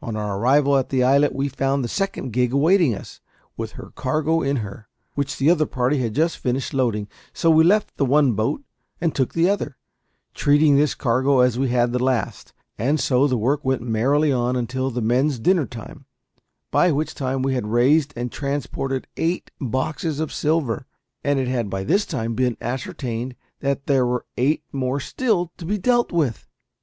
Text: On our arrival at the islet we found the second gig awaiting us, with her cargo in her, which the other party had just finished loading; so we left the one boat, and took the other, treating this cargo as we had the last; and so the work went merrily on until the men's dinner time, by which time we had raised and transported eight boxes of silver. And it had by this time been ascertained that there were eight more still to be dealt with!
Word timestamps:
On 0.00 0.16
our 0.16 0.38
arrival 0.38 0.78
at 0.78 0.88
the 0.88 1.02
islet 1.04 1.34
we 1.34 1.46
found 1.50 1.84
the 1.84 1.88
second 1.88 2.32
gig 2.32 2.54
awaiting 2.54 2.94
us, 2.94 3.20
with 3.58 3.72
her 3.72 3.92
cargo 3.94 4.40
in 4.40 4.64
her, 4.64 4.88
which 5.16 5.36
the 5.36 5.50
other 5.50 5.66
party 5.66 5.98
had 5.98 6.14
just 6.14 6.38
finished 6.38 6.72
loading; 6.72 7.08
so 7.34 7.50
we 7.50 7.62
left 7.62 7.98
the 7.98 8.06
one 8.06 8.32
boat, 8.32 8.62
and 9.02 9.14
took 9.14 9.34
the 9.34 9.50
other, 9.50 9.76
treating 10.32 10.76
this 10.76 10.94
cargo 10.94 11.40
as 11.40 11.58
we 11.58 11.68
had 11.68 11.92
the 11.92 12.02
last; 12.02 12.54
and 12.78 12.98
so 12.98 13.26
the 13.26 13.36
work 13.36 13.62
went 13.62 13.82
merrily 13.82 14.32
on 14.32 14.56
until 14.56 14.90
the 14.90 15.02
men's 15.02 15.38
dinner 15.38 15.66
time, 15.66 16.06
by 16.70 16.90
which 16.90 17.14
time 17.14 17.42
we 17.42 17.52
had 17.52 17.66
raised 17.66 18.14
and 18.16 18.32
transported 18.32 19.06
eight 19.18 19.50
boxes 19.60 20.20
of 20.20 20.32
silver. 20.32 20.86
And 21.22 21.38
it 21.38 21.48
had 21.48 21.68
by 21.68 21.84
this 21.84 22.06
time 22.06 22.32
been 22.34 22.56
ascertained 22.62 23.36
that 23.58 23.84
there 23.84 24.06
were 24.06 24.24
eight 24.38 24.62
more 24.72 25.00
still 25.00 25.52
to 25.58 25.66
be 25.66 25.76
dealt 25.76 26.12
with! 26.12 26.46